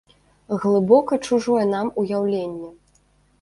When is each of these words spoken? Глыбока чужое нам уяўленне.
Глыбока 0.61 1.19
чужое 1.27 1.65
нам 1.75 1.93
уяўленне. 2.05 2.73